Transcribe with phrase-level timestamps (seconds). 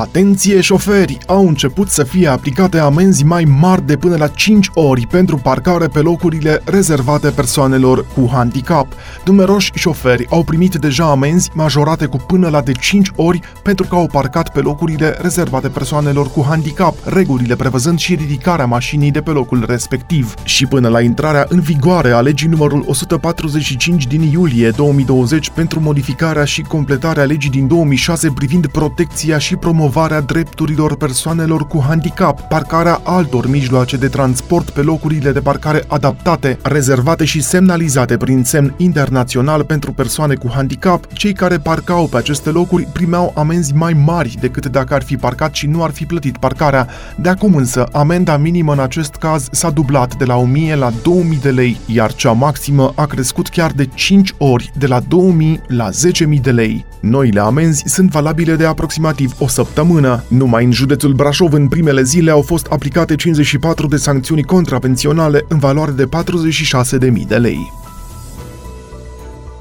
[0.00, 1.18] Atenție șoferi!
[1.26, 5.86] Au început să fie aplicate amenzi mai mari de până la 5 ori pentru parcare
[5.86, 8.86] pe locurile rezervate persoanelor cu handicap.
[9.24, 13.94] Numeroși șoferi au primit deja amenzi majorate cu până la de 5 ori pentru că
[13.94, 19.30] au parcat pe locurile rezervate persoanelor cu handicap, regulile prevăzând și ridicarea mașinii de pe
[19.30, 20.34] locul respectiv.
[20.44, 26.44] Și până la intrarea în vigoare a legii numărul 145 din iulie 2020 pentru modificarea
[26.44, 33.00] și completarea legii din 2006 privind protecția și promovarea promovarea drepturilor persoanelor cu handicap, parcarea
[33.04, 39.64] altor mijloace de transport pe locurile de parcare adaptate, rezervate și semnalizate prin semn internațional
[39.64, 44.66] pentru persoane cu handicap, cei care parcau pe aceste locuri primeau amenzi mai mari decât
[44.66, 46.88] dacă ar fi parcat și nu ar fi plătit parcarea.
[47.16, 51.38] De acum însă, amenda minimă în acest caz s-a dublat de la 1000 la 2000
[51.38, 55.88] de lei, iar cea maximă a crescut chiar de 5 ori, de la 2000 la
[55.90, 56.84] 10.000 de lei.
[57.00, 60.24] Noile amenzi sunt valabile de aproximativ o săptămână săptămână.
[60.28, 65.58] Numai în județul Brașov în primele zile au fost aplicate 54 de sancțiuni contravenționale în
[65.58, 66.08] valoare de
[67.20, 67.81] 46.000 de lei.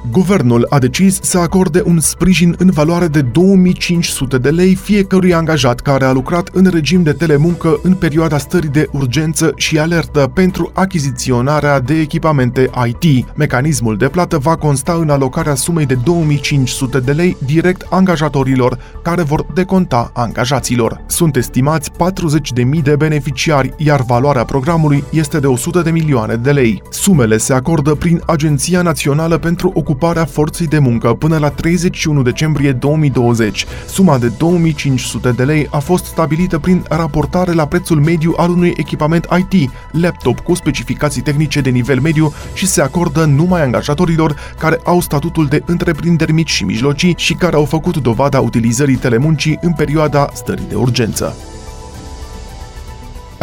[0.10, 5.80] Guvernul a decis să acorde un sprijin în valoare de 2500 de lei fiecărui angajat
[5.80, 10.72] care a lucrat în regim de telemuncă în perioada stării de urgență și alertă pentru
[10.74, 13.36] achiziționarea de echipamente IT.
[13.36, 19.22] Mecanismul de plată va consta în alocarea sumei de 2500 de lei direct angajatorilor, care
[19.22, 21.04] vor deconta angajaților.
[21.08, 26.82] Sunt estimați 40.000 de beneficiari, iar valoarea programului este de 100 de milioane de lei.
[26.90, 32.22] Sumele se acordă prin Agenția Națională pentru Ocupare ocuparea forței de muncă până la 31
[32.22, 33.66] decembrie 2020.
[33.88, 38.74] Suma de 2500 de lei a fost stabilită prin raportare la prețul mediu al unui
[38.78, 44.80] echipament IT, laptop cu specificații tehnice de nivel mediu și se acordă numai angajatorilor care
[44.84, 49.74] au statutul de întreprinderi mici și mijlocii și care au făcut dovada utilizării telemuncii în
[49.74, 51.36] perioada stării de urgență.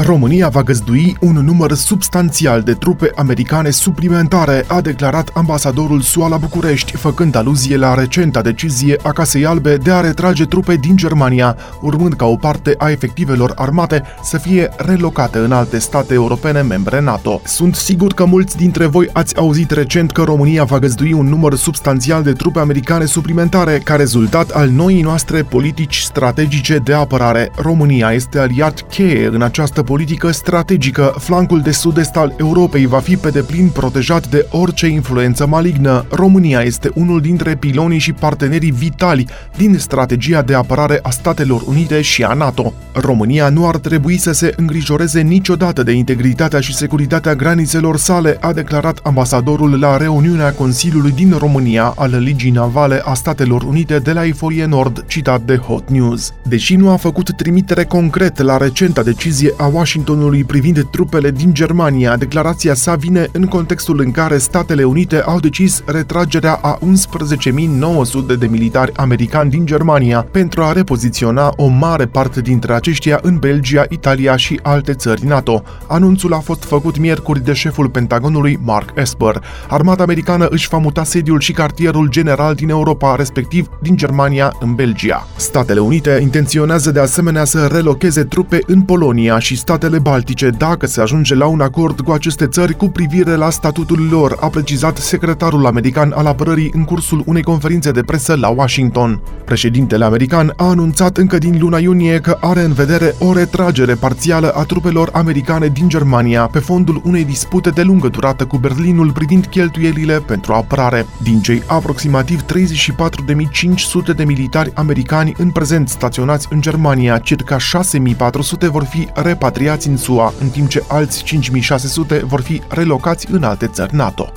[0.05, 6.37] România va găzdui un număr substanțial de trupe americane suplimentare, a declarat ambasadorul SUA la
[6.37, 11.57] București, făcând aluzie la recenta decizie a Casei Albe de a retrage trupe din Germania,
[11.81, 17.01] urmând ca o parte a efectivelor armate să fie relocate în alte state europene membre
[17.01, 17.41] NATO.
[17.45, 21.55] Sunt sigur că mulți dintre voi ați auzit recent că România va găzdui un număr
[21.55, 27.51] substanțial de trupe americane suplimentare ca rezultat al noii noastre politici strategice de apărare.
[27.57, 33.17] România este aliat cheie în această politică strategică, flancul de sud-est al Europei va fi
[33.17, 36.05] pe deplin protejat de orice influență malignă.
[36.11, 39.27] România este unul dintre pilonii și partenerii vitali
[39.57, 42.73] din strategia de apărare a Statelor Unite și a NATO.
[42.93, 48.53] România nu ar trebui să se îngrijoreze niciodată de integritatea și securitatea granițelor sale, a
[48.53, 54.23] declarat ambasadorul la reuniunea Consiliului din România al Ligii Navale a Statelor Unite de la
[54.23, 56.33] Iforie Nord, citat de Hot News.
[56.43, 62.17] Deși nu a făcut trimitere concret la recenta decizie a Washingtonului privind trupele din Germania,
[62.17, 68.47] declarația sa vine în contextul în care Statele Unite au decis retragerea a 11.900 de
[68.47, 74.37] militari americani din Germania pentru a repoziționa o mare parte dintre aceștia în Belgia, Italia
[74.37, 75.63] și alte țări NATO.
[75.87, 79.45] Anunțul a fost făcut miercuri de șeful Pentagonului Mark Esper.
[79.69, 84.75] Armata americană își va muta sediul și cartierul general din Europa, respectiv din Germania în
[84.75, 85.27] Belgia.
[85.37, 91.01] Statele Unite intenționează de asemenea să relocheze trupe în Polonia și statele baltice dacă se
[91.01, 95.67] ajunge la un acord cu aceste țări cu privire la statutul lor, a precizat secretarul
[95.67, 99.21] american al apărării în cursul unei conferințe de presă la Washington.
[99.45, 104.51] Președintele american a anunțat încă din luna iunie că are în vedere o retragere parțială
[104.51, 109.47] a trupelor americane din Germania pe fondul unei dispute de lungă durată cu Berlinul privind
[109.47, 111.07] cheltuielile pentru apărare.
[111.23, 118.85] Din cei aproximativ 34.500 de militari americani în prezent staționați în Germania, circa 6.400 vor
[118.85, 123.67] fi repatriați repatriați în SUA, în timp ce alți 5600 vor fi relocați în alte
[123.67, 124.33] țări NATO.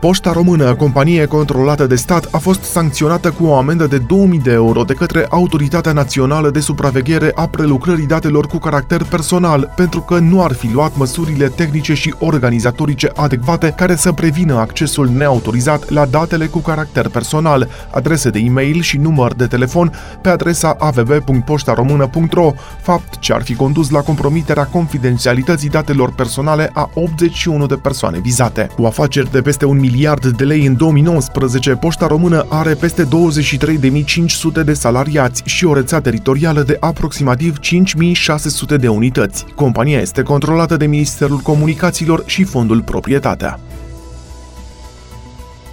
[0.00, 4.52] Poșta Română, companie controlată de stat, a fost sancționată cu o amendă de 2000 de
[4.52, 10.18] euro de către Autoritatea Națională de Supraveghere a Prelucrării Datelor cu caracter personal, pentru că
[10.18, 16.06] nu ar fi luat măsurile tehnice și organizatorice adecvate care să prevină accesul neautorizat la
[16.06, 19.92] datele cu caracter personal, adrese de e-mail și număr de telefon
[20.22, 22.52] pe adresa avb.poștaromână.ro,
[22.82, 28.68] fapt ce ar fi condus la compromiterea confidențialității datelor personale a 81 de persoane vizate.
[28.76, 34.64] Cu afaceri de peste un miliard de lei în 2019, Poșta Română are peste 23.500
[34.64, 39.44] de salariați și o rețea teritorială de aproximativ 5.600 de unități.
[39.54, 43.60] Compania este controlată de Ministerul Comunicațiilor și Fondul Proprietatea.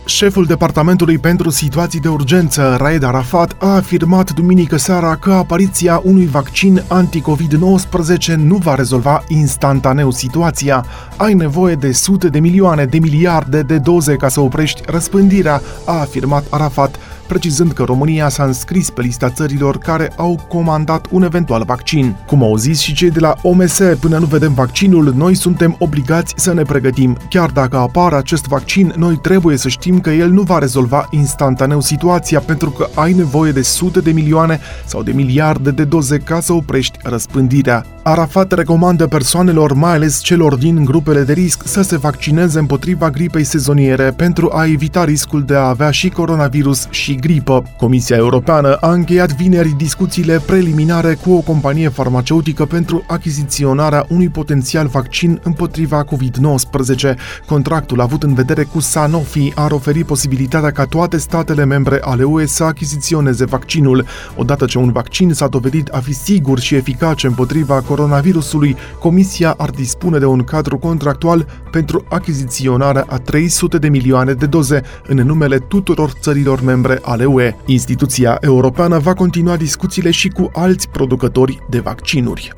[0.08, 6.26] Șeful Departamentului pentru Situații de Urgență, Raed Arafat, a afirmat duminică seara că apariția unui
[6.26, 10.86] vaccin anti-COVID-19 nu va rezolva instantaneu situația.
[11.18, 16.00] Ai nevoie de sute de milioane de miliarde de doze ca să oprești răspândirea, a
[16.00, 21.64] afirmat Arafat precizând că România s-a înscris pe lista țărilor care au comandat un eventual
[21.66, 22.16] vaccin.
[22.26, 26.34] Cum au zis și cei de la OMS, până nu vedem vaccinul, noi suntem obligați
[26.38, 27.18] să ne pregătim.
[27.30, 31.80] Chiar dacă apare acest vaccin, noi trebuie să știm că el nu va rezolva instantaneu
[31.80, 36.40] situația pentru că ai nevoie de sute de milioane sau de miliarde de doze ca
[36.40, 37.95] să oprești răspândirea.
[38.08, 43.44] Arafat recomandă persoanelor, mai ales celor din grupele de risc, să se vaccineze împotriva gripei
[43.44, 47.64] sezoniere pentru a evita riscul de a avea și coronavirus și gripă.
[47.78, 54.88] Comisia Europeană a încheiat vineri discuțiile preliminare cu o companie farmaceutică pentru achiziționarea unui potențial
[54.88, 57.16] vaccin împotriva COVID-19.
[57.46, 62.46] Contractul avut în vedere cu Sanofi ar oferi posibilitatea ca toate statele membre ale UE
[62.46, 64.06] să achiziționeze vaccinul.
[64.36, 69.70] Odată ce un vaccin s-a dovedit a fi sigur și eficace împotriva coronavirusului, Comisia ar
[69.70, 75.58] dispune de un cadru contractual pentru achiziționarea a 300 de milioane de doze în numele
[75.58, 77.56] tuturor țărilor membre ale UE.
[77.66, 82.54] Instituția europeană va continua discuțiile și cu alți producători de vaccinuri.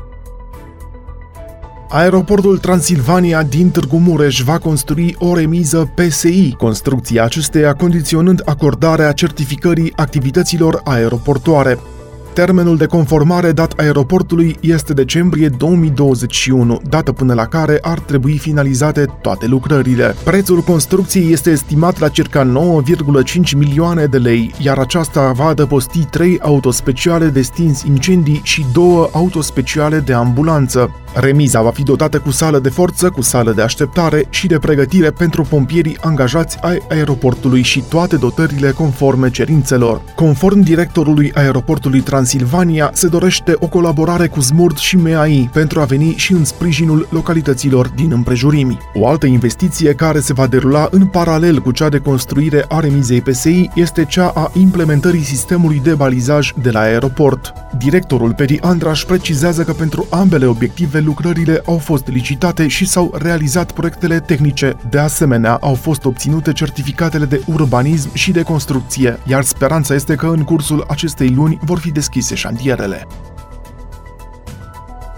[1.89, 9.93] Aeroportul Transilvania din Târgu Mureș va construi o remiză PSI, construcția acesteia condiționând acordarea certificării
[9.95, 11.79] activităților aeroportoare.
[12.37, 19.05] Termenul de conformare dat aeroportului este decembrie 2021, dată până la care ar trebui finalizate
[19.21, 20.15] toate lucrările.
[20.23, 22.51] Prețul construcției este estimat la circa
[23.43, 29.09] 9,5 milioane de lei, iar aceasta va adăposti 3 autospeciale de stins incendii și 2
[29.11, 30.91] autospeciale de ambulanță.
[31.13, 35.11] Remiza va fi dotată cu sală de forță, cu sală de așteptare și de pregătire
[35.11, 40.01] pentru pompierii angajați ai aeroportului și toate dotările conforme cerințelor.
[40.15, 46.13] Conform directorului aeroportului Transilvania, se dorește o colaborare cu Smurd și MEAI pentru a veni
[46.15, 48.77] și în sprijinul localităților din împrejurimi.
[48.93, 53.21] O altă investiție care se va derula în paralel cu cea de construire a remizei
[53.21, 57.53] PSI este cea a implementării sistemului de balizaj de la aeroport.
[57.77, 63.71] Directorul Peri Andraș precizează că pentru ambele obiective lucrările au fost licitate și s-au realizat
[63.71, 64.75] proiectele tehnice.
[64.89, 70.25] De asemenea, au fost obținute certificatele de urbanism și de construcție, iar speranța este că
[70.25, 73.07] în cursul acestei luni vor fi deschise șantierele.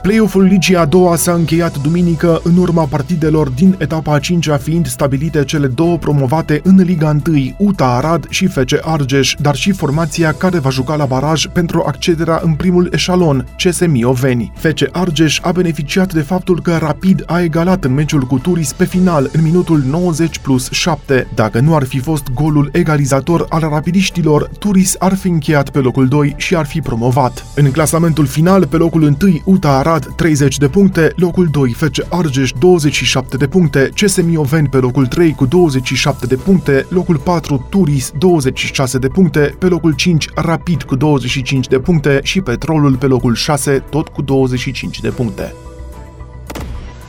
[0.01, 4.87] Play-off-ul Ligii a doua s-a încheiat duminică în urma partidelor din etapa a cincea fiind
[4.87, 10.31] stabilite cele două promovate în Liga 1, UTA Arad și FC Argeș, dar și formația
[10.33, 14.51] care va juca la baraj pentru accederea în primul eșalon, CS Mioveni.
[14.55, 18.85] FC Argeș a beneficiat de faptul că Rapid a egalat în meciul cu Turis pe
[18.85, 21.27] final în minutul 90 plus 7.
[21.35, 26.07] Dacă nu ar fi fost golul egalizator al rapidiștilor, Turis ar fi încheiat pe locul
[26.07, 27.45] 2 și ar fi promovat.
[27.55, 32.05] În clasamentul final, pe locul 1, UTA Arad Arad 30 de puncte, locul 2 FC
[32.09, 37.67] Argeș 27 de puncte, CS Mioveni pe locul 3 cu 27 de puncte, locul 4
[37.69, 43.05] Turis 26 de puncte, pe locul 5 Rapid cu 25 de puncte și Petrolul pe
[43.05, 45.53] locul 6 tot cu 25 de puncte.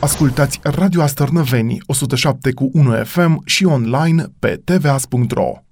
[0.01, 5.70] Ascultați Radio Astărnăveni 107 cu 1 FM și online pe tvas.ro.